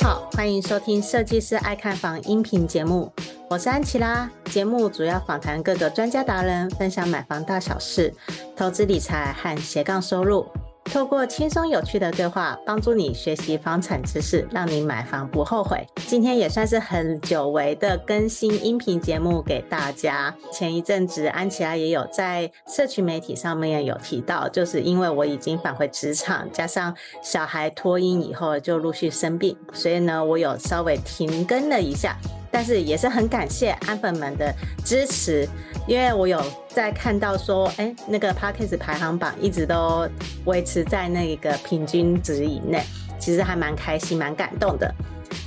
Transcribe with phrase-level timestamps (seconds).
[0.00, 3.10] 好，欢迎收听《设计师爱看房》音频节目，
[3.48, 4.30] 我是安琪拉。
[4.46, 8.12] 节目主要访谈各个专家达人，分享买房大小事、
[8.56, 10.46] 投资理财和斜杠收入。
[10.84, 15.84] 透过轻松有趣的对话，帮助你学习房产知识，让你买房不后悔。
[16.06, 20.32] 今天也算是很久违的更新音频节目给大家。
[20.52, 32.16] 前一阵子安琪拉也有在社群媒体上面有提到，就是因为我已经返回职场，加上小孩脱婴以后就陆续生病，所以呢，我有稍微停更了一下。
[32.54, 35.44] 但是也是很感谢安粉们的支持，
[35.88, 40.08] 因为我有在看到说，哎、那个 Podcast 排行榜一直都
[40.44, 42.80] 维持在那个平均值以内，
[43.18, 44.94] 其实还蛮开心、蛮感动的。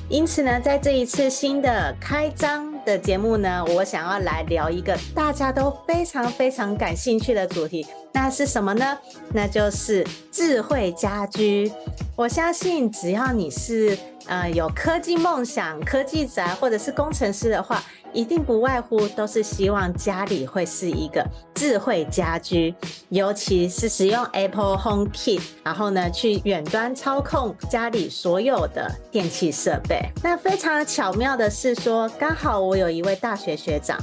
[0.09, 8.97] 因此呢，在这一次新的开张的节目呢，我想要来聊一个大家都非常非常感兴趣的主题，那是什么呢？
[9.33, 11.69] 那就是智慧家居。
[12.15, 13.97] 我相信只要你是。
[14.29, 17.81] 呃，有科技梦想、科技宅或者是工程师的话，
[18.13, 22.73] 一定不外乎都是希望家里会是一个智慧家居，
[23.09, 30.01] 尤其是使用 Apple Home Kit，然后呢，去远端操控家里所有的电器设备。
[30.23, 33.97] 那非常巧妙的是说，刚好我有一位大学学长，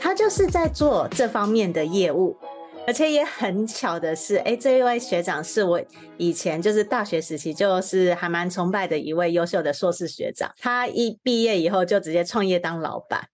[0.00, 2.36] 他就是在做这方面的业务。
[2.86, 5.80] 而且也很巧的是，哎，这一位学长是我
[6.16, 10.50] 以前就是大学时期就是还蛮崇拜的一位优秀的硕士学长。
[10.58, 13.28] 他一毕业以后就直接创业当老板。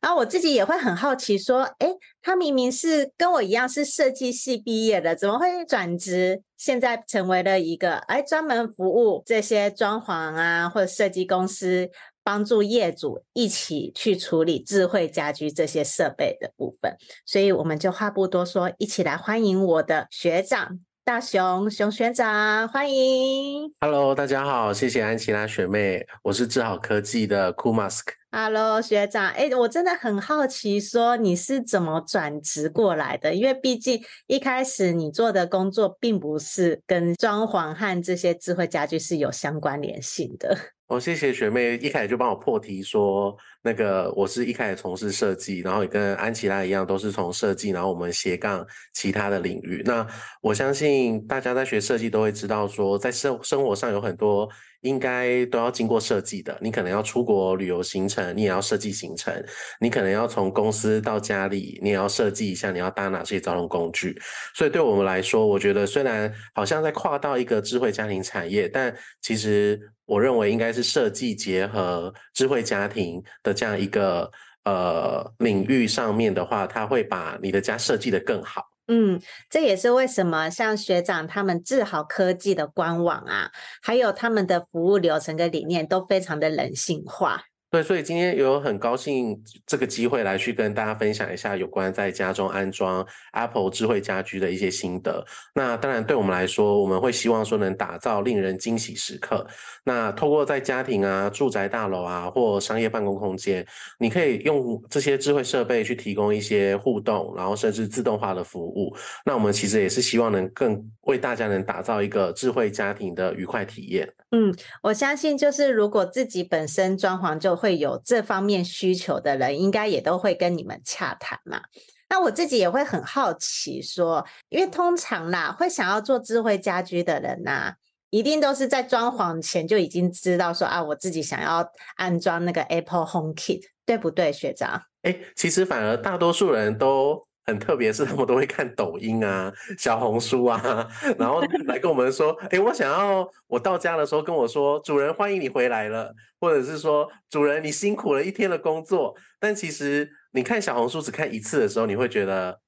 [0.00, 1.88] 然后我自己也会很好奇，说，哎，
[2.22, 11.90] 他明明是跟我一样是设计系毕业的，怎么会转职，现在成为了一个哎专门服务这些装潢啊或者设计公司？
[12.22, 23.72] 帮助业主一起去处理智慧家居这些设备的部分，所以我们就话不多说，一起来欢迎我的学长大熊熊学长，欢迎。
[23.80, 28.02] Hello，大家好，谢谢安琪拉学妹，我是智好科技的 Cool Mask。
[28.30, 33.34] Hello，学长，哎，我真的很好奇，说你是怎么转职过来的？
[33.34, 40.56] 因为毕竟一开始你做的工作并不是跟装潢和这些智慧家具是有相关联性的。
[40.86, 49.82] 哦，谢谢学妹一开始就帮我破题说，那个我是一开始从事设计，然后也跟安琪拉一样，都是从设计，然后我们斜杠其他的领域。
[49.84, 50.06] 那
[50.40, 54.48] 我相信大家在学设计都会知道，说在生生活上有很多。
[54.82, 59.34] 应该都要经过设计的，你可能要出国旅游行程，你也要设计行程；
[59.78, 64.18] 你可能要从公司到家里，你也要设计一下你要搭哪些交通工具。
[64.54, 68.90] 所以对我们来说，我觉得虽然好像在跨到一个智慧家庭产业，但
[69.20, 73.22] 其实我认为应该是设计结合智慧家庭
[73.52, 74.30] 这样一个
[74.64, 78.64] 呃领域上面的话，它会把你的家设计的更好。
[78.88, 83.50] 嗯，这也是为什么像学长他们智好科技的官网啊，
[83.80, 87.44] 还有他们的服务流程跟理念都非常的人性化。
[87.70, 95.24] 对，所以今天有很高兴这个机会来去跟大家分享一下有关在家中安装 Apple 智慧家居的一些心得。
[95.54, 99.46] 那当然，对我们来说，我们会希望说能打造令人惊喜时刻。
[99.84, 103.64] 那透过在家庭啊、住宅大楼啊或商业办公空间，
[104.00, 108.92] 你可以用这些智慧设备去提供一些互动，然后甚至自动化的服务。
[109.24, 114.12] 那我们其实也是希望能更为大家能打造一个智慧家庭的愉快体验。
[114.32, 121.60] 嗯，我相信就是如果自己本身装潢就会有这方面需求的人，应该也都会跟你们洽谈嘛。
[122.08, 127.74] 那我自己也会很好奇说，因为通常啦，会想要做智慧家居的人呐，
[128.08, 134.82] 一定都是在装潢前就已经知道说啊，我自己想要安装那个 Apple Home Kit，对不对，学长？
[135.02, 137.28] 哎，其实反而大多数人都。
[137.50, 140.88] 很特别，是他们都会看抖音啊、小红书啊，
[141.18, 152.60] 然后来跟我们说：“哎、我想要我到家的时候跟我说，主人欢迎你回来了，或者是说主人你辛苦了一天的工作。”但其实你看小红书只看一次的时候，你会觉得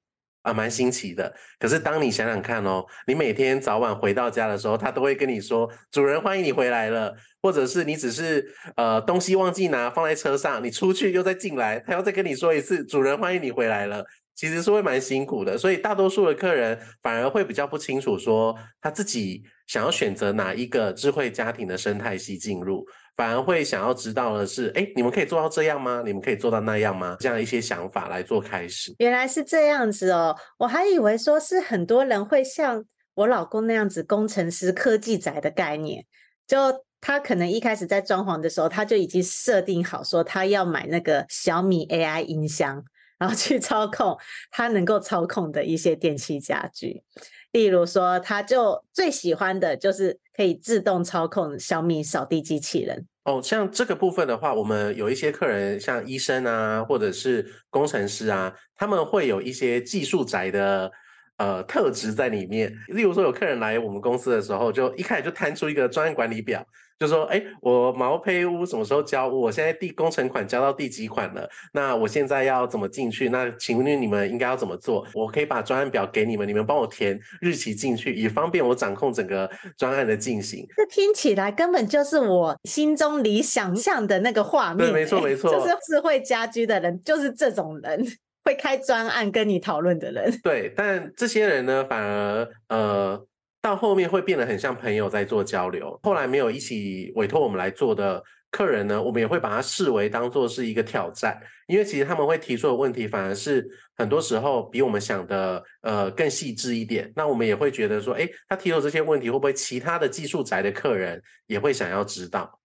[0.43, 1.33] 啊，蛮新奇的。
[1.59, 15.57] 可是当你想想看哦，你每天早晚回到家的时候，他都会跟你说：“主人，欢迎你回来了。”或者是你只是呃东西忘记拿放在车上，你出去又再进来，他要再跟你说一次：“主人，欢迎你回来了。”其实是会蛮辛苦的。
[15.59, 22.85] 所以大多数的客人反而会比较不清楚说他自己想要选择哪一个智慧家庭的生态系进入。
[23.15, 26.03] 反而会想要知道的是，哎，你们可以做到这样吗？
[26.03, 27.15] 你们可以做到那样吗？
[27.21, 28.95] 这样一些想法来做开始。
[28.99, 32.83] 原来是这样子哦，我还以为说是很多人会像
[33.13, 36.07] 我老公那样子，工程师、科技宅的概念。
[36.47, 36.57] 就
[37.03, 42.83] 他可能一开始在装潢的时候，他就已经设定好说他要买那个小米 AI 音箱，
[43.23, 44.19] 然后去操控
[44.51, 47.05] 他能够操控的一些电器家具。
[47.53, 53.07] 例如说，他就最喜欢的就是可以自动操控小米扫地机器人。
[53.23, 60.91] 哦，像这个部分的话，我们有一些客人，像医生啊，或者是工程师啊，他们会有一些技术宅的
[61.37, 62.75] 呃特质在里面。
[62.89, 66.67] 例如说，有客人来我们公司的时候，就一开始就摊出一个专案管理表。
[67.03, 69.41] 就说，哎，我毛坯屋什么时候交屋？
[69.41, 71.49] 我现在第工程款交到第几款了？
[71.73, 73.29] 那我现在要怎么进去？
[73.29, 75.05] 那请问你们应该要怎么做？
[75.13, 80.65] 我可以把专案表给你们，你们帮我填日期进去，以方便我掌控整个专案的进行。
[80.77, 84.87] 这听起来根本就是我心中理想象的那个画面。
[84.87, 88.07] 对，没错，没 错，就是智慧家居的人，就是这种人，
[88.45, 90.33] 会开专案跟你讨论的人。
[90.45, 93.27] 对，但这些人呢，反而呃。
[93.63, 95.99] 到后面会变得很像朋友在做交流。
[96.03, 103.67] 后来没有一起委托我们来做的客人呢，我们也会把它视为当做是一个挑战，因为其实他们会提出的问题反而是
[103.97, 107.11] 很多时候比我们想的呃更细致一点。
[107.17, 112.59] 那我们也会觉得说，哎，他提出这些问题会不会其他的技术宅的客人也会想要知道？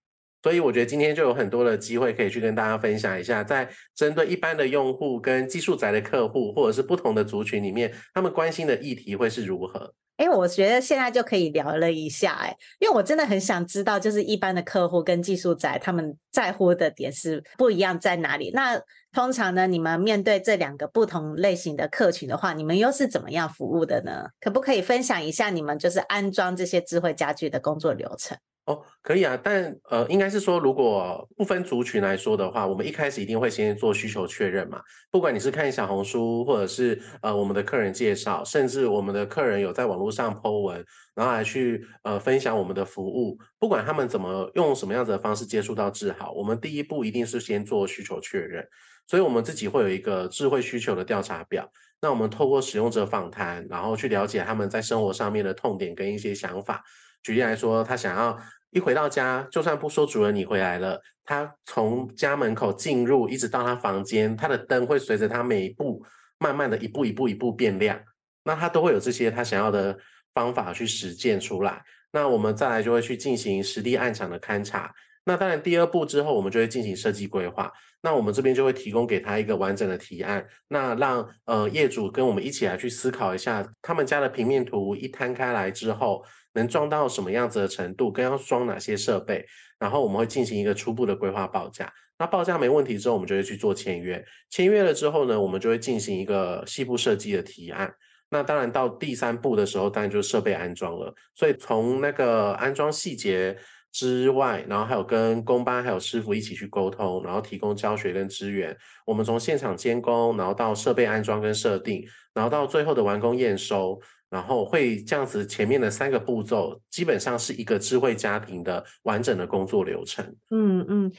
[0.43, 9.93] 所以我觉得今天就有很多的机会可以去跟大家分享一下，在针对一般的用户跟技术宅的客户，或者是不同的族群里面，他们关心的议题会是如何。
[10.17, 18.49] 哎，我觉得现在就可以聊了一下，哎，因为我真的很想知道，就是一般的客户跟技术宅他们在乎的点是不一样在哪里。
[18.51, 18.81] 那
[19.11, 24.27] 通常呢，你们面对这两个不同类型的客群的话，你们又是怎么样服务的呢？
[24.41, 28.35] 可不可以分享一下你们就是安装这些智慧家具的工作流程？
[28.67, 34.81] 哦，可以啊，但呃，应该是说，如果不分族群来说的话，我们一开始一定会先做需求确认嘛。
[35.09, 40.85] 不管你是看小红书，或者是呃我们的客人介绍，甚至我们的客人有在网络上 po 文，
[41.15, 48.67] 然后来去呃分享我们的服务，不管他们怎么用什么样子的方式接触到志豪，我们第一步一定是先做需求确认。
[49.07, 51.71] 所以我们自己会有一个智慧需求的调查表，
[52.01, 56.83] 那我们透过使用者访谈，然后去了解他们在生活上面的痛点跟一些想法。
[57.23, 58.37] 举例来说，他想要。
[58.77, 66.05] 一回到家，就算不说主人你回来了，他从家门口进入，一直到他房间，他的灯会随着他每一步，
[66.37, 67.99] 慢慢的一步一步一步变亮。
[68.43, 69.97] 那他都会有这些他想要的
[70.35, 71.81] 方法去实践出来。
[72.11, 74.93] 那我们再来就会去进行实地案场的勘察。
[75.25, 77.73] 那当然第二步之后，我们就会进行设计规划。
[78.03, 86.23] 那我们这边就会提供给他一个完整的提案，那让呃业主跟我们一起来去思考一下，他们家的平面图一摊开来之后。
[86.57, 89.45] 能装到什么样子的程度，跟要装哪些设备，
[89.77, 91.93] 然后我们会进行一个初步的规划报价。
[92.17, 94.25] 那报价没问题之后，我们就会去做签约。
[94.49, 97.93] 签约了之后呢，我们就会进行一个细部设计的提案。
[98.29, 101.13] 那当然到第三步的时候，当然就是设备安装了。
[101.35, 103.55] 所以从那个安装细节
[103.91, 108.75] 之外，然后还有跟工班还有师傅一起去沟通，然后提供教学跟支援。
[109.05, 112.03] 我们从现场监工，然后到设备安装跟设定，
[112.33, 114.01] 然后到最后的完工验收。
[114.29, 120.35] 然后会这样子，前面的三个步骤基本上是一个智慧家庭的完整的工作流程。
[120.49, 121.11] 嗯嗯，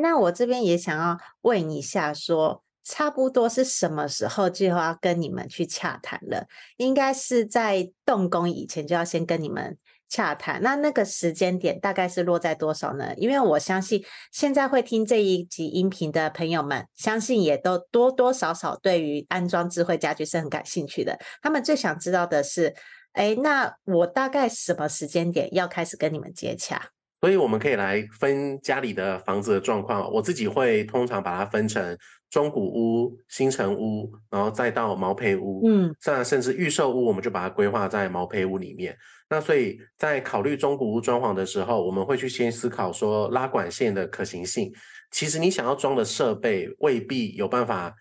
[0.00, 6.46] 那我这边也想要问一下说，说差不多是什么时候就要跟你们去洽谈了？
[6.76, 9.78] 应该是在动工以前就要先跟你们。
[10.08, 13.12] 洽谈，那那个时间点大概是落在多少呢？
[13.16, 21.18] 因为我相信现在会听这一集音频的朋友们，相信也都多多少少对于安装智慧家居是很感兴趣的。
[21.42, 22.74] 他们最想知道的是，
[23.12, 26.80] 哎，那我大概什么时间点要开始跟你们接洽？
[27.20, 30.12] 所以我们可以来分家里的房子的状况。
[30.12, 31.96] 我自己会通常把它分成
[32.30, 38.96] 中古屋、新城屋，然后再到毛坯屋，嗯，甚甚至预售屋，我们就把它规划在毛坯屋里面。
[39.28, 44.72] 那所以在考虑中古屋装潢的时候，我们会去先思考说拉管线的可行性。
[45.10, 47.92] 其实你想要装的设备未必有办法，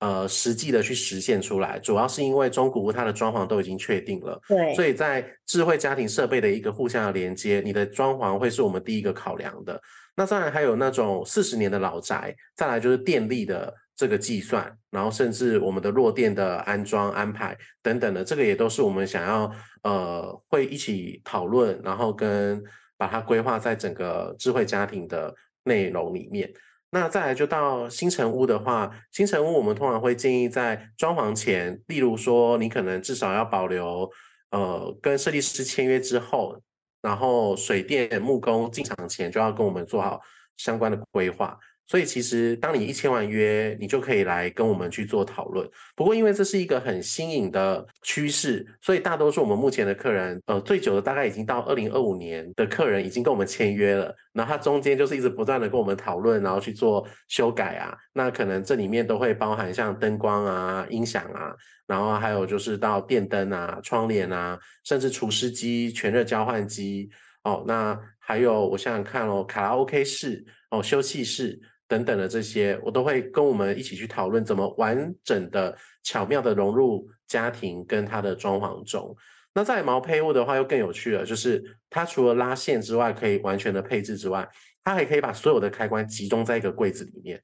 [0.00, 4.40] 呃，实际的去实现出来，主要是因为中古屋它的装潢都已经确定了。
[4.48, 9.80] 对，所以在智慧家庭设备的一个互相的连接，你的装潢会是我们第一个考量的。
[10.16, 19.50] 那当然还有那种四十年的老宅，再来就是电力的这个计算，然后甚至我们的弱电的安装安排等等的，这个也都是我们想要
[19.82, 22.62] 呃会一起讨论，然后跟
[22.96, 25.34] 把它规划在整个智慧家庭的
[25.64, 26.52] 内容里面。
[26.90, 34.08] 那再来就到新城屋的话，新城屋我们通常会建议在装潢前，例如说你可能至少要保留
[34.50, 36.60] 呃跟设计师签约之后，
[37.02, 40.20] 然后水电木工进场前就要跟我们做好
[40.56, 41.58] 相关的规划。
[41.86, 45.68] 所以其实，当你一签完约，你就可以来跟我们去做讨论。
[45.94, 54.14] 不过，因为这是一个很新颖的趋势，所以大多数我们目前的客人，呃，最久的大概已经到二零二五年的客人已经跟我们签约了。
[54.32, 57.94] 然后他中间就是一直不断的跟我们讨论，然后去做修改啊。
[58.14, 61.54] 那可能这里面都会包含像灯光啊、音响啊，
[61.86, 67.10] 然后还有就是到电灯啊、窗帘啊，甚至除湿机、全热交换机
[67.42, 67.62] 哦。
[67.66, 71.60] 那还有我想想看哦，卡拉 OK 室哦，休憩室。
[71.94, 79.16] 等等的这些，我都会跟我们一起去讨论怎么完整的、巧妙的融入家庭跟它的装潢中。
[79.54, 84.48] 那在毛坯屋的话，又更有趣了，就是它除了拉线之外，可以完全的配置之外，
[84.82, 87.40] 它还可以把所有的开关集中在一个柜子里面。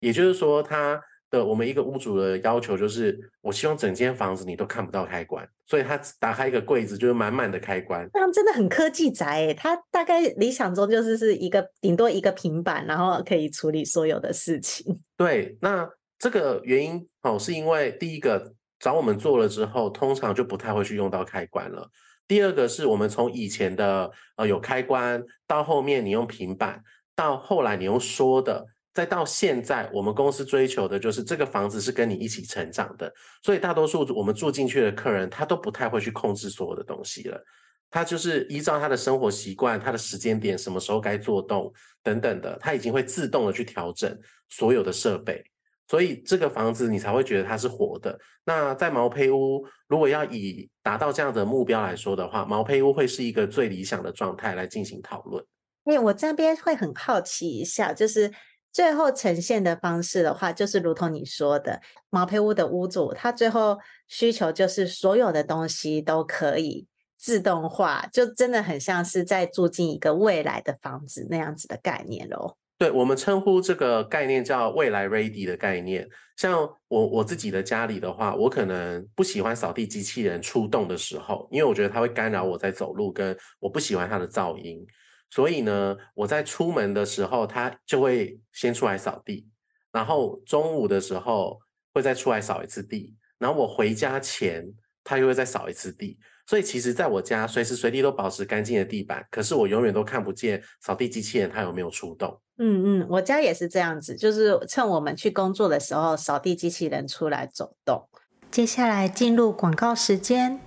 [0.00, 1.00] 也就是说，它。
[1.32, 8.06] 的我们一个屋主的要求就是，我希望整间房子你都看不到开关，所以他打开一个柜子就是满满的开关。
[8.12, 15.00] 那真的很科技宅诶，他大概理想中就是是一个顶多一个平板，然后可以处理所有的事情。
[15.16, 21.88] 对，那这个原因哦，是因为第一个找我们做了之后，通常就不太会去用到开关了。
[22.28, 26.82] 第二个是我们从以前的呃有开关，到后面你用平板，
[27.16, 28.66] 到后来你用说的。
[28.94, 33.10] 再到现在，我们公司追求的就是这个房子是跟你一起成长的，
[33.42, 37.42] 所以大多数我们住进去的客人，他都不太会去控制所有的东西了，
[37.88, 41.72] 他就是依照他的生活习惯、他的时间点，什么时候该做动
[42.02, 44.14] 等等的，他已经会自动的去调整
[44.50, 45.42] 所有的设备，
[45.88, 48.18] 所以这个房子你才会觉得它是活的。
[48.44, 55.42] 那在毛坯屋，如果要以达到这样的目标来说的话，毛坯屋会是一个最理想的状态来进行讨论。
[55.84, 58.30] 哎，我这边会很好奇一下，就是。
[58.72, 66.86] 最后呈现的方式的话，就是如同你说的，毛坯屋的屋主，他最后需求就是所有的东西都可以
[67.18, 72.56] 自动化，就真的很像是在住进一个未来的房子那样子的概念咯。
[72.78, 76.08] 对，我们称呼这个概念叫未来 ready 的概念。
[76.36, 84.84] 像我我自己的家里的话，我可能不喜欢扫地机器人出动的时候，因为我觉得它会干扰我在走路，跟我不喜欢它的噪音。
[85.32, 89.48] 所以呢，我在出门的时候，他就会先出来扫地，
[89.90, 91.58] 然后中午的时候
[91.94, 94.62] 会再出来扫一次地，然后我回家前，
[95.02, 96.18] 他又会再扫一次地。
[96.46, 102.38] 所以其实，在我家随时随地都保持干净的地板，可是我永远都看不见扫地机器人它有没有出动。
[102.58, 108.06] 嗯嗯，我家也是这样子，就是趁我们去工作的时候，扫地机器人出来走动。
[108.50, 110.60] 接下来进入广告时间。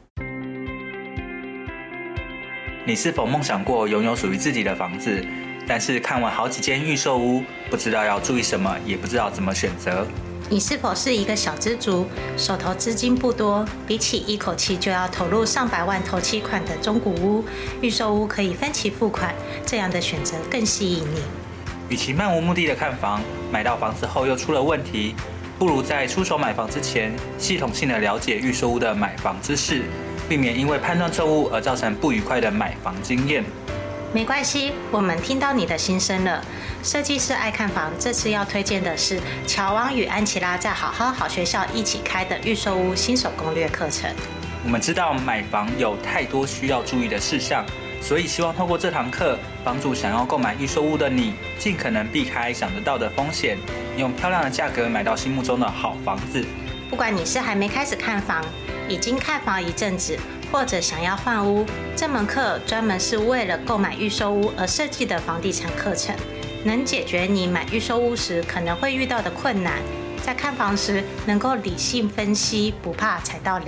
[2.88, 5.26] 你是否梦想过拥有属于自己的房子？
[5.68, 10.06] 但是看完好几间预售屋，不知道要注意什么，也不知道怎么选择。
[10.52, 12.06] 你是否是一个小资族，
[12.38, 13.68] 手头资金不多？
[13.88, 17.44] 比起一口气就要投入上百万头期款的中古屋，
[17.82, 19.34] 预售屋可以分期付款，
[19.66, 21.22] 这样的选择更吸引你。
[21.90, 23.20] 与其漫无目的的看房，
[23.52, 25.16] 买到房子后又出了问题，
[25.58, 29.82] 不如在出手买房之前，系统性的了解预售屋的买房知识。
[30.28, 33.44] 避免因为判断错误而造成不愉快的买房经验。
[34.14, 36.42] 没关系，我们听到你的心声了。
[36.82, 44.10] 设计师爱看房，这次要推荐的是乔王与安琪拉在好好好学校一起开的预售屋新手攻略课程。
[44.64, 47.66] 我们知道买房有太多需要注意的事项，
[48.02, 53.58] 所以希望透过这堂课，帮助想要购买预售屋的你，尽可能避开想得到的风险，
[53.98, 56.46] 用漂亮的价格买到心目中的好房子。
[56.90, 58.46] 不管你是还没开始看房，
[58.88, 60.18] 已经看房一阵子，
[60.52, 61.66] 或者想要换屋，
[61.96, 66.16] 这门课专门是为了购买预售屋而设计的房地产课程，
[66.64, 69.82] 能解决你买预售屋时可能会遇到的困难，
[70.22, 73.66] 在看房时能够理性分析，不怕踩到雷。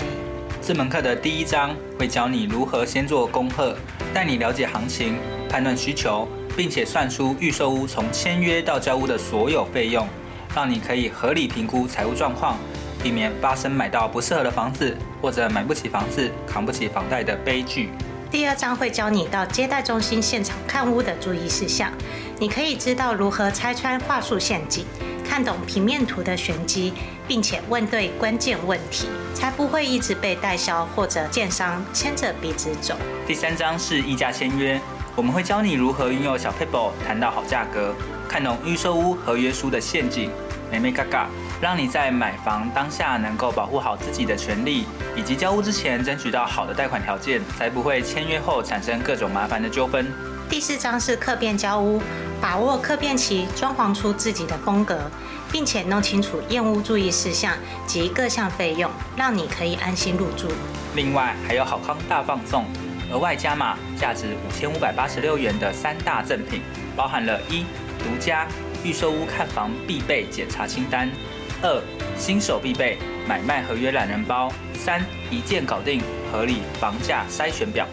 [0.62, 3.76] 这门课的第一章会教你如何先做功课，
[4.14, 5.18] 带你了解行情，
[5.50, 10.08] 判断需求，并且算出预售屋从签约到交屋的所有费用，
[10.54, 12.56] 让你可以合理评估财务状况。
[13.02, 17.90] 避免发生买到不适合的房子，或者买不起房子、扛不起房贷的悲剧。
[18.30, 21.92] 第二章会教你到接待中心现场看屋的注意事项，
[22.40, 24.86] 你可以知道如何拆穿话术陷阱，
[25.24, 26.94] 看懂平面图的玄机，
[27.26, 32.98] 并且问对关键问题，才不会一直被代销或者建商牵着鼻子走。
[33.26, 34.78] 第三章是议价签约，
[35.16, 37.96] 我们会教你如何运用小 paper 谈到好价格，
[38.28, 40.30] 看懂预售屋合约书的陷阱，
[40.70, 41.26] 眉眉角角。
[41.60, 44.86] 让你在买房当下能够保护好自己的权利，
[45.16, 50.06] 以及交屋之前争取到好的贷款条件，才不会签约后产生各种麻烦的纠纷。
[50.48, 52.00] 第四章是客变交屋，
[52.40, 55.10] 把握客变期，装潢出自己的风格，
[55.52, 57.54] 并且弄清楚验屋注意事项
[57.88, 60.48] 及各项费用，让你可以安心入住。
[60.96, 62.66] 另外还有好康大放送，
[63.12, 66.62] 额外加码价值五千五百八十六元的三大赠品，
[66.96, 67.66] 包含了一
[67.98, 68.48] 独家
[68.84, 71.10] 预售屋看房必备检查清单，
[71.62, 71.82] 二
[72.18, 72.98] 新手必备
[73.28, 77.86] 买卖合约懒人包，三一键搞定合理房价筛选表。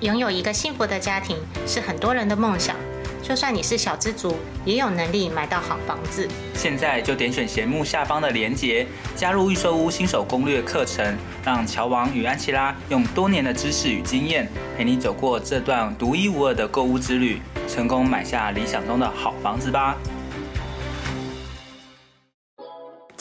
[0.00, 2.74] 拥有一个幸福的家庭是很多人的梦想。
[3.22, 6.26] 就算你是小资族，也有能力买到好房子。
[6.54, 19.96] 现在就点选节目下方的链接，加入预售屋新手攻略课程，让乔王与安琪拉用多年的知识与经验，陪你走过这段独一无二的购物之旅，成功买下理想中的好房子吧。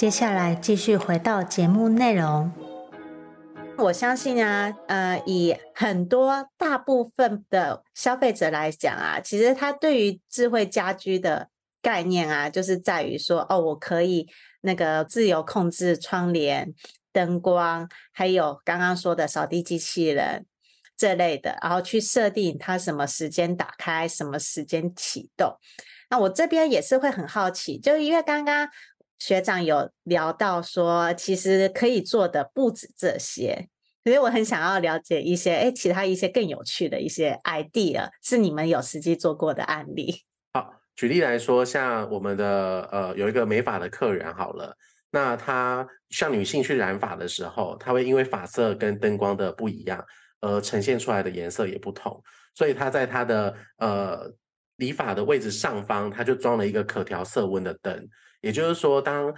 [0.01, 2.51] 接下来继续回到节目内容。
[3.77, 11.49] 我相信啊，呃，以很多大部分的消费者来讲啊，其实他对于智慧家居的
[11.83, 14.27] 概念啊，就是在于说，哦，我可以
[14.61, 16.73] 那个自由控制窗帘、
[17.13, 20.47] 灯光，还有刚刚说的扫地机器人
[20.97, 25.55] 这类的，然后去设定它什么时间打开，什么时间启动。
[26.09, 28.67] 那我这边也是会很好奇，就因为刚刚
[29.21, 33.67] 学长有聊到说，其实可以做的不止这些。
[34.03, 40.23] 所以我很想要了解一些，哎，其他一些更有趣的一些 idea，是你们有实际做过的案例。
[40.53, 44.75] 好，举例来说，像我们的呃有一个美发的客人，好了，
[45.11, 50.03] 那他像女性去染发的时候，他会因为发色跟灯光的不一样，
[50.39, 52.19] 而呈现出来的颜色也不同，
[52.55, 54.33] 所以他在他的呃
[54.77, 58.09] 理发的位置上方，他就装了一个可调色温的灯，
[58.41, 59.33] 也就是说，当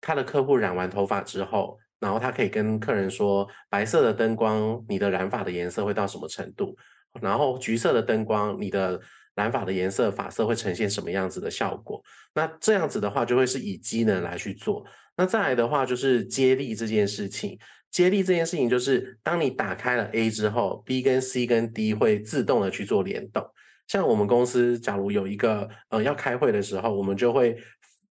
[0.00, 1.78] 他的客户染完头发之后。
[2.02, 6.76] 然后他可以跟客人说，白色的灯光，你的染发的颜色会到什么程度？
[7.20, 9.00] 然后橘色的灯光，你的
[9.36, 12.02] 染发的颜色发色会呈现什么样子的效果？
[12.34, 14.84] 那这样子的话，就会是以机能来去做。
[15.16, 17.56] 那再来的话，就是接力这件事情。
[17.92, 23.48] 接力这件事情，就是当你打开了 A 之后，B 跟 C 跟 D 会自动的去做联动。
[23.86, 27.56] 像我们公司，假如有一个呃要开会的时候，我们就会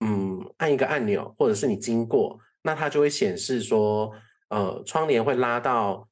[0.00, 2.38] 嗯按一个按钮，或者是你经过。
[2.62, 4.12] 那它就会显示说，
[4.50, 6.06] 呃，窗帘会拉到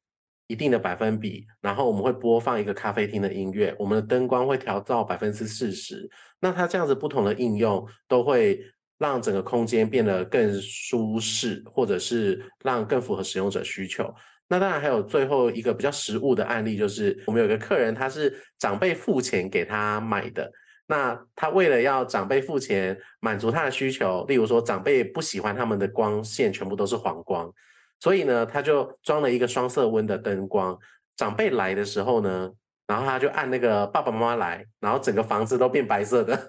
[0.46, 6.08] 一定的百分比，然后我们会播放一个咖啡厅的音乐，我们的灯光会调到百分之四十。
[6.40, 8.58] 那它这样子不同的应用，都会
[8.96, 14.10] 让整个空间变得更舒适，或者是让更符合使用者需求。
[14.48, 20.50] 那当然还有最后一个比较实物的案例，就是我们有个客人，他是长辈付钱给他买的。
[20.90, 27.52] 那他为了要长辈付钱满足他的需求，例如说长辈不喜欢他们的光线全部都是黄光，
[28.00, 30.76] 所以呢，他就装了一个双色温的灯光。
[31.14, 32.50] 长辈来的时候呢，
[32.86, 36.48] 然后他就按那个爸爸妈妈来，然后整个房子都变白色的。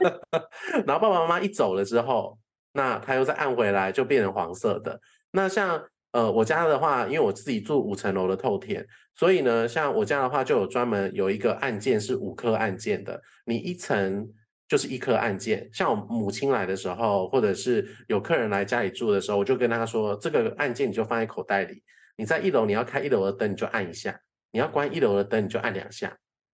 [0.86, 2.38] 然后爸爸妈妈一走了之后，
[2.72, 4.98] 那他又再按回来，就变成黄色的。
[5.30, 5.84] 那像。
[6.12, 14.26] 呃，我家的话，因为我自己住五层楼的透天，所以呢，像我家的话，就有专门有一个按键是五颗按键的，你一层
[14.66, 15.68] 就是一颗按键。
[15.72, 21.82] 像我母亲来的时候，或者是有客人来家里住的时候，我就跟他说，这个按键你就放在口袋里。
[22.16, 24.12] 你在一楼，你要开一楼的灯，你就按一下；
[24.50, 26.16] 你要关一楼的灯，你就按两下。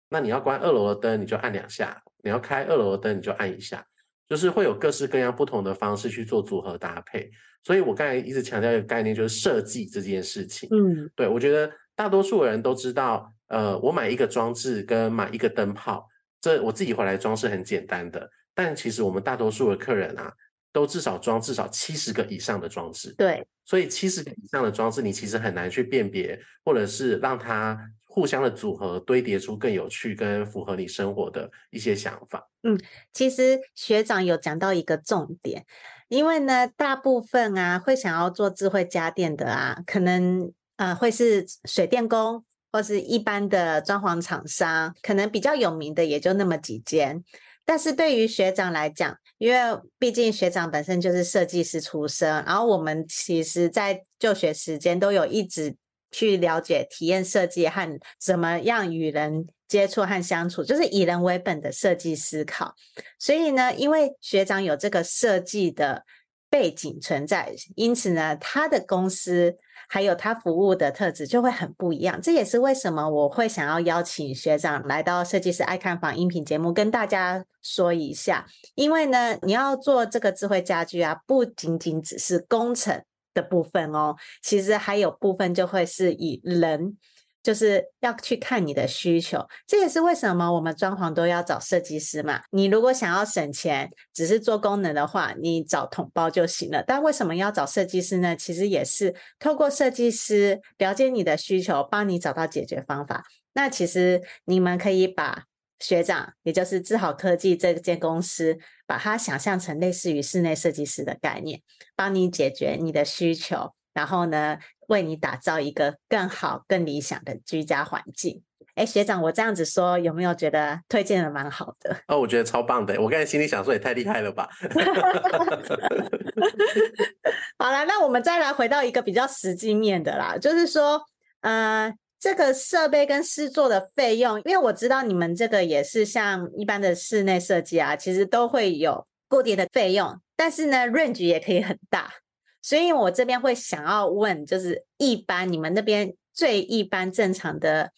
[0.08, 1.88] 那你要关二楼的灯，你就按两下；
[2.22, 3.84] 你要开二楼的灯，你就按一下。
[4.31, 7.29] 就是会有各式各样不同的方式去做组合搭配，
[7.64, 10.69] 所以我刚才一直强调一个概念，就是设计这件事情。
[10.71, 16.07] 嗯，对，我觉得大多数人都知道，呃，我买一个装置跟买一个灯泡，
[16.40, 20.33] 这我自己回来装是很简单的，但其实我们大多数的客人啊，
[20.73, 23.12] 都至少装至少七十个以上的装置。
[23.19, 27.77] 对，所以七十个以上的装置，你其实很难去辨别，或者是让它。
[28.12, 32.51] 互相的组合堆叠出更有趣、跟符合你生活的一些想法。
[32.64, 32.77] 嗯，
[33.12, 35.64] 其实学长有讲到一个重点，
[36.09, 47.23] 因为呢，大部分啊会想要做智慧家电的啊，可能呃会是水电工或是一般的装潢厂商，可能比较有名的也就那么几间。
[47.64, 55.77] 但是对于学长来讲，因为毕竟学长本身就是设计师出身，然后我们其实在就学时间都有一直。
[56.11, 62.75] 去了解体验设计和怎么样与人接触和相处，就是以人为本的设计思考。
[63.18, 66.05] 所以呢，因为学长有这个设计的
[66.49, 69.57] 背景存在，因此呢，他的公司
[69.88, 72.20] 还有他服务的特质就会很不一样。
[72.20, 78.46] 这也是为什么我会想要邀请学长来到设计师爱看房音频节目，跟大家说一下。
[78.75, 83.01] 因为呢，你要做这个智慧家居啊，不仅仅只是工程
[83.40, 86.96] 的部分哦，其实还有部分就会是以人。
[87.42, 92.42] 就是要去看你的需求，这也是为什么我们装潢都要找设计师嘛。
[92.50, 96.85] 你如果想要省钱，只是做功能的话，你找统包就行了。
[96.87, 98.37] 但为什么要找设计师呢？
[98.37, 103.24] 其实也是透过设计师了解你的需求，帮你找到解决方法。
[103.55, 105.44] 那其实你们可以把
[105.79, 108.59] 学长，也就是智好科技这间公司，
[108.90, 111.62] 把它想象成类似于室内设计师的概念，
[111.94, 113.72] 帮你解决你的需求。
[113.92, 118.42] 然后呢，为你打造一个更好、更理想的居家环境。
[118.74, 121.98] 哎，学长，我这样子说，有没有觉得推荐的蛮好的？
[122.09, 123.00] 哦，我觉得超棒的。
[123.00, 124.48] 我刚才心里想说，也太厉害了吧！
[127.57, 131.00] 好了，那我们再来回到一个比较实际面的啦，就是说，
[131.42, 142.12] 呃，这个设备跟施作的费用，因为我知道你们这个也是像一般的室内设计啊，其实都会有固定的费用，但是呢，range 也可以很大。
[142.61, 147.90] 所以我这边会想要问，就是一般你们那边最一般正常的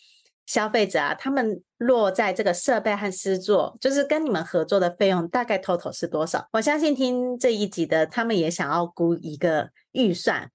[0.46, 6.46] 消费者啊，他们落在这个设备和施作，就是跟你们合作的费用大概 total 是多少？
[6.52, 10.48] 我相信听这一集的，他们也想要估一个预算。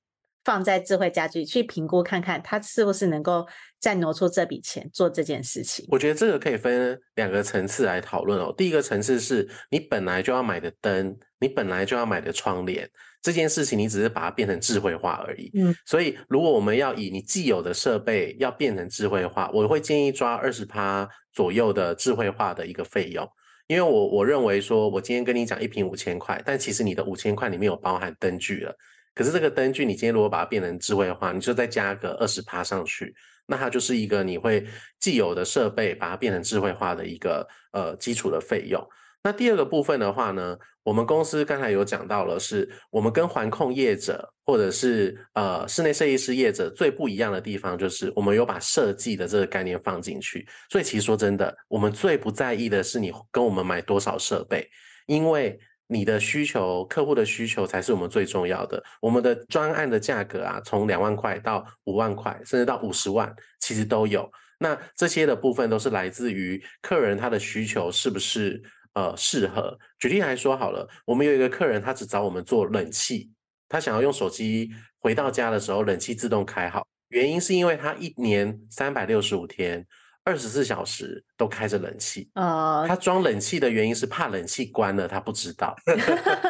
[0.48, 3.46] 放在智慧家居去评估看看，他是不是能够
[3.82, 5.86] 再挪出这笔钱做这件事情。
[5.90, 8.56] 我觉得这个可以分两个层次来讨论哦。
[8.58, 12.90] 第一个层次是你本来就要买的灯，你本来就要买的窗帘，
[13.22, 15.52] 这件事情你只是把它变成智慧化而已。
[15.54, 23.30] 嗯，所以如果我们要以你既有的设备要变成智慧化，我会建议抓二十趴左右的智慧化的一个费用，
[23.68, 28.74] 因为我我认为说，我今天跟你讲一瓶五千块，但其实你的五千块里面有包含灯具了。
[29.18, 33.16] 可是这个灯具，你今天如果把它变成智慧化，你就再加个二十趴上去，
[33.48, 34.64] 那它就是一个你会
[35.00, 38.80] 既有的设备把它变成智慧化的一个呃基础的费用。
[39.24, 50.48] 那第二个部分的话呢，我们公司刚才有讲到了，是我们跟环控业者或者是呃室内设计师业者最不一样的地方，就是我们有把设计的这个概念放进去。
[50.70, 54.70] 所以其实说真的，我们最不在意的是你跟我们买多少设备，
[55.08, 55.60] 因为。
[55.88, 58.84] 你的需求，客户的需求才是我们最重要的。
[59.02, 64.30] 我们的专案的价格啊，从两万块到五万块，甚至到五十万，其实都有。
[64.60, 68.62] 那这些的部分都是来自于客人他的需求是不是
[68.94, 69.78] 呃适合？
[69.98, 73.32] 举例来说好了，我们有一个客人，他只找我们做冷气，
[73.70, 74.70] 他想要用手机
[75.00, 76.86] 回到家的时候，冷气自动开好。
[77.10, 79.88] 原因是因为他一年三百六十五天。
[80.28, 85.74] 二十四小时都开着冷气，呃，他装冷气的原因是怕冷气关了，他不知道。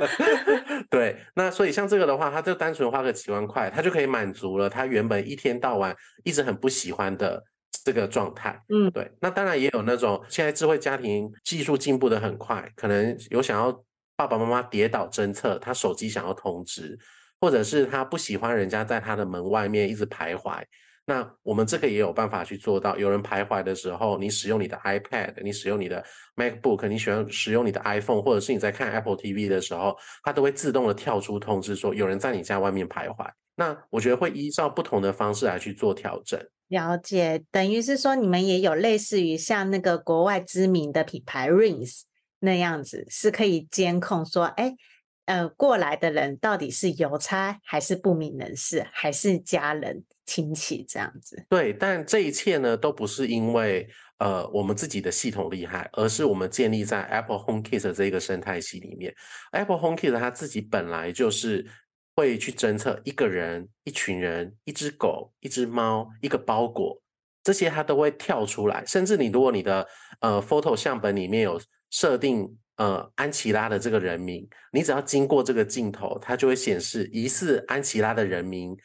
[0.90, 7.44] 对，那所以像这个的话，他就单纯花个几万块，他就可以满足了他原本一天到晚一直很不喜欢的
[7.84, 8.60] 这个状态。
[8.70, 9.12] 嗯，对。
[9.22, 13.72] 那当然也有那种现在智慧家庭技术进步的很快，可能有想要
[14.16, 16.98] 爸爸妈妈跌倒侦测，他手机想要通知，
[17.40, 20.64] 或者是他不喜欢人家在他的门外面一直徘徊。
[21.10, 26.04] 那我们这个也有办法去做到，有人徘徊的时候，你使用你的 iPad，你使用你的
[26.36, 33.26] MacBook，你喜欢使用你的 iPhone，或者是你在看 Apple TV 的时候，它都会自动的跳出通知说有人在你家外面徘徊。
[33.56, 36.38] 那我觉得会依照不同的方式来去做调整。
[36.68, 42.02] 了解，等于是说你们也有类似于像那个国外知名的品牌 Rings
[42.42, 44.76] 那样子，是可以监控说，哎。
[45.28, 51.46] 呃，过来的人到底是邮差还是不明人士，还是家人亲戚这样子？
[51.50, 53.86] 对，但这一切呢，都不是因为
[54.20, 59.14] 呃我们自己的系统厉害，而是我们建立在 Apple HomeKit 这个生态系里面。
[59.52, 61.66] Apple HomeKit 它自己本来就是
[62.16, 67.02] 会去侦测一个人、一群人、一只狗、一只猫、一个包裹，
[67.44, 68.86] 这些它都会跳出来。
[68.86, 69.86] 甚至你如果你的
[70.22, 71.60] 呃 Photo 相本里面有
[71.90, 72.58] 设定。
[72.78, 78.78] 呃，安琪拉的这个人名，你只要经过这个镜头，它就会显示疑似安琪拉的人名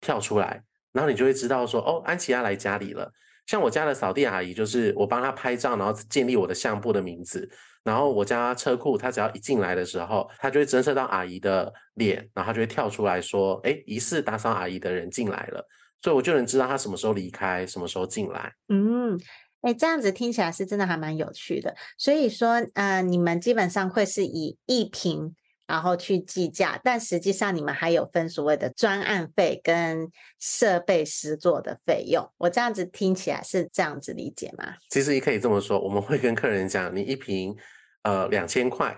[0.00, 3.12] 跳出来，然后你就会知道说，哦，安琪拉来家里了。
[3.46, 7.46] 像我家的扫地阿姨，就是我帮她拍照，然后建立我的相簿的名字，
[7.82, 15.62] 然后我家车库，她只要一进来的时候，她就会侦测到阿姨的脸，然后她就会跳出来说，哎，疑似打扫阿姨的人进来了，
[16.00, 18.50] 所以我就能知道她什么时候离开，什么时候进来。
[18.68, 19.20] 嗯。
[19.64, 21.74] 哎，这样子听起来是真的还蛮有趣的。
[21.96, 25.34] 所以说，呃，你们基本上会是以一瓶
[25.66, 32.30] 然后去计价，但实际上你们还有分所谓的专案费跟设备施作的费用。
[32.36, 34.74] 我这样子听起来是这样子理解吗？
[34.90, 37.56] 其实也可以这么说，我们会跟客人讲，你一瓶
[38.02, 38.94] 呃两千块，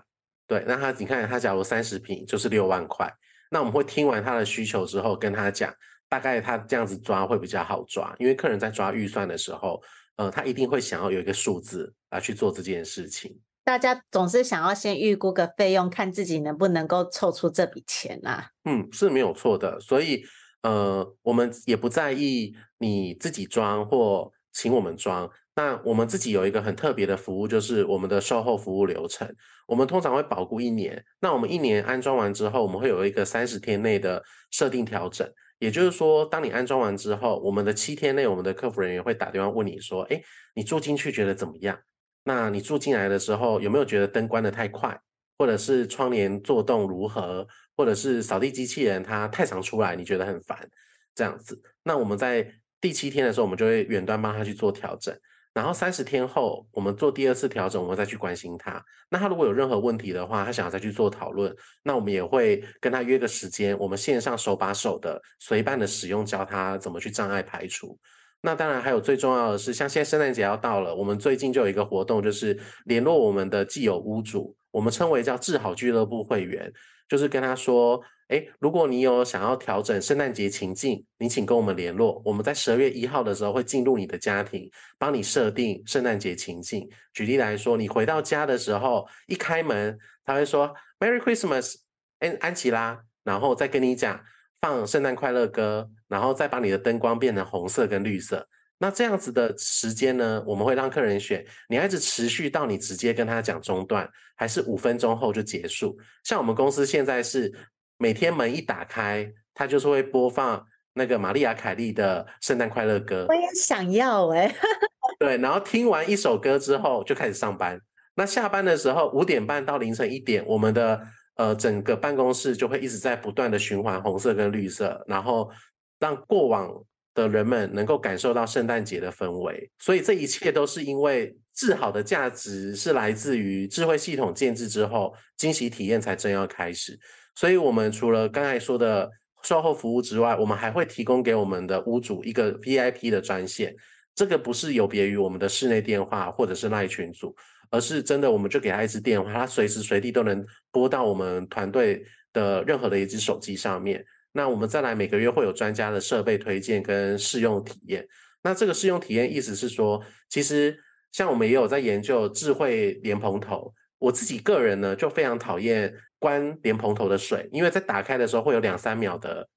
[0.48, 3.08] 对，那他你看他假如三十瓶就是六万块，
[3.52, 5.72] 那我们会听完他的需求之后跟他讲，
[6.08, 9.80] 大概他这样子抓会比较好抓，因为客人在抓预算的时候，
[10.16, 13.38] 呃，他一定会想要有一个数字来去做这件事情。
[13.64, 18.48] 大家总是想要先预估个费用，看自己能不能够凑出这笔钱啊。
[18.64, 19.80] 嗯，是没有错的。
[19.80, 20.22] 所以，
[20.62, 25.28] 呃，我们也不在意你自己装或请我们装。
[25.56, 29.28] 那我们自己有一个很特别的服务，就是我们的售后服务流程。
[29.66, 31.04] 我们通常会保固一年。
[31.18, 35.28] 那我们一年安装完之后，我们会有一个三十天内的设定调整。
[35.58, 40.22] 也就是说，当你安装完之后，我们的七天内，我们的客服人员会打电话问你说：“哎，
[40.54, 41.78] 你住进去觉得怎么样？”
[42.24, 44.98] 那你住进来的时候有没有觉得灯关得太快，
[45.38, 50.68] 或者是窗帘做动如何，或者是扫地机器人它太常出来，你觉得很烦
[51.14, 51.60] 这样子？
[51.84, 52.46] 那我们在
[52.80, 55.16] 第七天的时候，我们就会远端帮他去做调整，
[55.56, 58.84] 然后三十天后我们做第二次调整，我们再去关心他。
[59.08, 61.50] 那他如果有任何问题的话，他想要再去做讨论，
[61.82, 67.98] 那我们也会跟他约个时间，我们线上手把手的随伴的使用，教他怎么去障碍排除。
[68.42, 76.70] 那当然，还有最重要的是，像现在圣诞节要到了，我们最近就有一个活动，就是联络我们的既有屋主，我们称为叫治好俱乐部会员，
[77.08, 86.88] 就是跟他说，诶，如果你有想要调整圣诞节情境，你请跟我们联络，我们在十二月一号的时候会进入你的家庭，帮你设定圣诞节情境。
[87.12, 91.74] 举例来说，你回到家的时候，一开门，他会说 Merry Christmas，
[92.18, 94.20] 安安琪拉，然后再跟你讲。
[94.58, 98.44] 放圣诞快乐歌，然后再把你的灯光变成红色跟绿色。
[98.78, 105.96] 那这样子的时间呢，我们会让客人选，你还是持续到你直接跟他讲中断，还是五分钟后就结束？
[106.24, 107.52] 像我们公司现在是
[107.98, 113.26] 每天门一打开，它就是会播放那个玛丽亚凯莉的圣诞快乐歌。
[113.28, 114.56] 我也想要哎、欸。
[115.18, 117.80] 对，然后听完一首歌之后就开始上班。
[118.14, 121.00] 那下班的时候五点半到凌晨一点，我们的。
[121.38, 125.50] 呃，整个办公室就会一直在不断的循环红色跟绿色，然后
[125.98, 126.72] 让过往
[127.12, 129.70] 的人们能够感受到圣诞节的氛围。
[129.78, 136.98] 所以这一切都是因为智好的价值是来自于智慧系统建置之后，惊喜体验才正要开始。
[137.36, 139.08] 所以我们除了刚才说的
[139.44, 143.76] 售后服务之外，我们还会提供给我们的屋主一个 VIP 的专线。
[144.16, 147.36] 这个不是有别于我们的室内电话或者是赖群组。
[147.68, 152.00] 而是真的，我们就给他一支电话，他随时随地都能拨到我们团队
[152.32, 154.04] 的任何的一支手机上面。
[154.30, 158.06] 那我们再来每个月会有专家的设备推荐跟试用体验。
[158.44, 160.78] 那这个试用体验意思是说，其实
[161.10, 163.74] 像我们也有在研究智慧莲蓬头。
[164.06, 169.48] 我自己个人呢，就非常讨厌关莲蓬头的水，因为在打开的时候会有两三秒的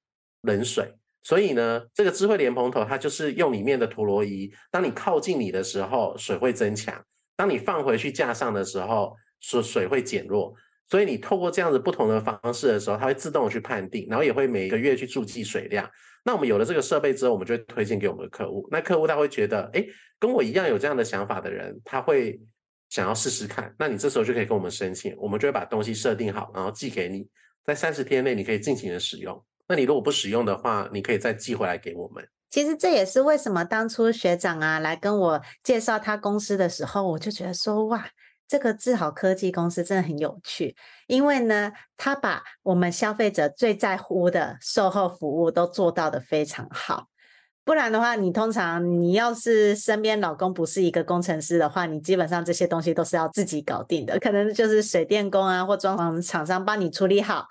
[0.42, 0.92] 冷水。
[1.22, 7.00] 所以呢，这个智慧莲蓬头它就是用里面的陀螺仪，当你靠近你的时候，水会增强。
[7.36, 10.52] 当你放回去架上的时候，水水会减弱，
[10.88, 15.88] 所以你透过这样子不同的方式的时候，它会自动去判定，然后也会每个月去注记水量。
[16.24, 18.66] 那我们有了这个设备之后，我们就推荐给我们的客户。
[18.70, 19.86] 那客户他会觉得，哎，
[20.18, 22.40] 跟我一样有这样的想法的人，他会
[22.90, 23.74] 想要试试看。
[23.78, 27.26] 那你这时候就可以跟我们申请，我们就会把东西设定好，然后寄给你，
[27.64, 29.42] 在三十天内你可以尽情的使用。
[29.66, 32.22] 那你如果不使用的话，你可以再寄回来给我们。
[32.50, 38.08] 其实这也是为什么当初学长啊来跟我介绍他公司的时候，我就觉得说哇，
[38.48, 40.74] 这个智好科技公司真的很有趣，
[41.06, 47.06] 因为呢，他把我们消费者最在乎的售后服务都做到的非常好。
[47.64, 57.46] 不然的话，你通常你要是身边老公不是一个工程师的话，你基本上这些东西都是要自己搞定的，可能就是水电工啊或装潢厂商帮你处理好。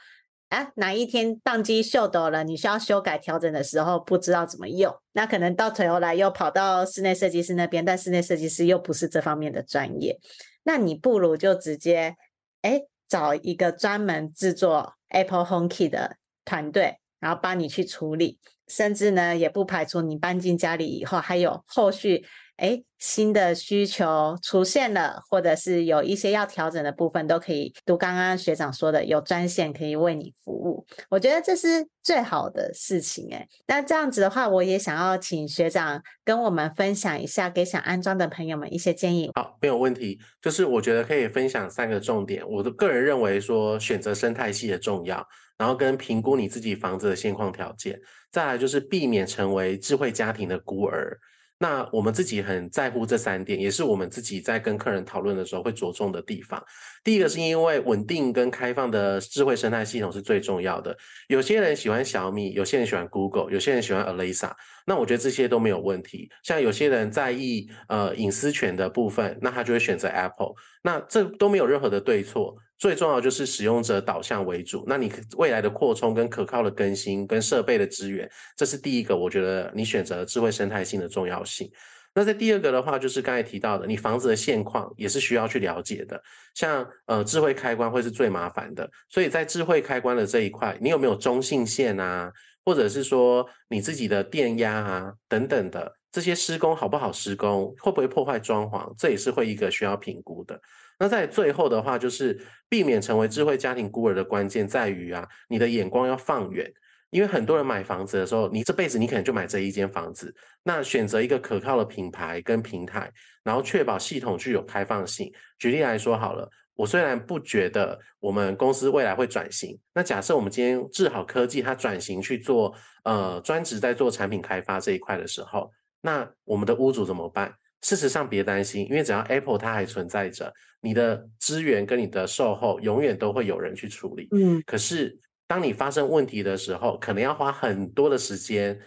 [0.50, 10.20] 哎，哪一天宕机秀逗了，你需要修改调整的时候，不知道怎么用，那可能到头来又跑到室内设计师那边，但室内设计师又不是这方面的专业，
[10.64, 12.16] 那你不如就直接
[12.64, 18.40] 哎找一个专门制作 Apple HomeKit 的团队，然后帮你去处理，
[18.70, 22.26] 甚至呢也不排除你搬进家里以后还有后续。
[22.60, 30.86] 哎，新的需求出现了，或者是有一些要调整的部分，都可以读刚刚学长说的，有专线可以为你服务。
[31.10, 33.34] 我觉得这是最好的事情。
[33.34, 39.32] 哎，那这样子的话，我也想要请学长跟我们分享一下，给想安装的朋友们一些建议。
[39.36, 40.20] 好，没有问题。
[40.42, 42.46] 就是我觉得可以分享三个重点。
[42.46, 45.26] 我的个人认为说，选择生态系的重要，
[45.58, 47.98] 然后跟评估你自己房子的现况条件，
[48.32, 51.18] 再来就是避免成为智慧家庭的孤儿。
[51.62, 56.64] 那我们自己很在乎这三点，也是我们自己在跟客人讨论的时候会着重的地方。
[57.04, 60.98] 第一个是因为稳定跟开放的智慧生态系统是最重要的。
[61.28, 64.52] 有些人喜欢小米，有些人喜欢 Google，有些人喜欢 Alexa。
[64.86, 66.32] 那我觉得这些都没有问题。
[66.44, 70.54] 像有些人在意呃隐私权的部分，那他就会选择 Apple。
[70.82, 72.56] 那这都没有任何的对错。
[72.80, 74.84] 最重要就是使用者导向为主。
[74.88, 81.70] 那你未来的扩充跟可靠的更新跟设备的资源，这是第一个，我觉得你选择智慧生态性的重要性。
[82.16, 86.20] 那在第二个的话，就是刚才提到的，你房子的现况也是需要去了解的。
[86.56, 92.32] 像呃智慧开关会是最麻烦的，所以在智慧开关的这一块，你有没有中性线啊，
[92.66, 100.60] 或者是说你自己的电压啊等等的这些施工好不好施工，会不会破坏装潢，这也是会一个需要评估的。
[100.98, 106.72] 那在最后的话，就是避免成为智慧家庭孤儿的关键在于啊，你的眼光要放远。
[107.12, 110.32] 因为很多人买房子的时候，你这辈子你可能就买这一间房子。
[110.62, 113.12] 那选择一个可靠的品牌跟平台，
[113.44, 115.32] 然后确保系统具有开放性。
[115.58, 127.54] 举例来说好了，我虽然不觉得我们公司未来会转型，那假设我们今天智好科技它转型去做呃专职在做产品开发这一块的时候，那我们的屋主怎么办？
[127.82, 134.28] 事实上别担心，因为只要 Apple 它还存在着，你的资源跟你的售后永远都会有人去处理。
[134.32, 135.18] 嗯，可是。
[135.50, 138.80] 当你发生问题的时候，可能要花很多的时间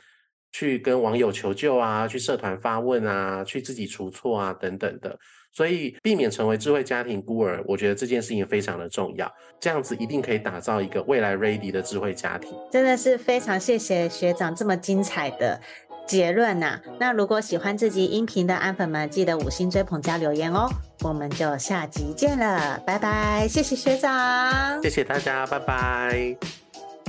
[0.53, 5.18] 去跟网友求救啊，去社团发问啊，去自己除错啊等等的。
[5.51, 9.29] 所以避免成为智慧家庭孤儿，我觉得这件事情非常的重要。
[9.59, 12.57] 这样子一定可以打造一个未来 ready 的智慧家庭。
[12.70, 15.61] 真的是非常谢谢学长这么精彩的
[16.07, 16.81] 结论呐、啊。
[16.99, 20.69] 那如果喜欢这集音频的安粉们，记得五星追捧加留言哦。
[21.03, 23.49] 我们就下集见了，拜拜！
[23.49, 26.37] 谢谢学长，谢谢大家，拜拜。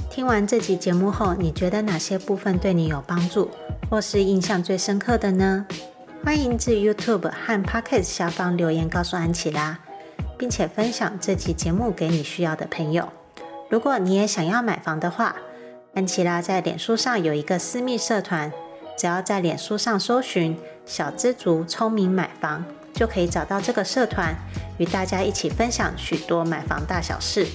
[0.10, 3.50] 听完这集节目后，你觉得哪些部分对你有帮助，
[3.90, 5.66] 或是印象最深刻的呢？
[6.24, 9.78] 欢迎至 YouTube 和 Podcast 下方留言告诉安琪拉，
[10.38, 13.10] 并且分享这期节目给你需要的朋友。
[13.70, 15.36] 如果你也想要买房的话，
[15.96, 18.52] 安琪拉在脸书上有一个私密社团，
[19.04, 22.64] 只要在脸书上搜寻“小资族聪明买房”。
[22.96, 24.34] 就可以找到这个社团，
[24.78, 27.46] 与大家一起分享许多买房大小事。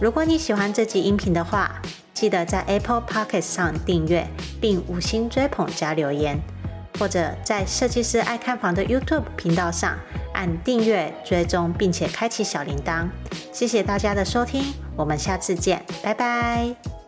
[0.00, 1.80] 如果你喜欢这集音频的话，
[2.12, 4.26] 记得在 Apple Podcast 上订阅
[4.60, 6.36] 并五星追捧加留言，
[6.98, 9.96] 或者在设计师爱看房的 YouTube 频道上
[10.34, 13.06] 按订阅追踪，并且开启小铃铛。
[13.52, 16.99] 谢谢大家的收听，我们下次见，拜拜。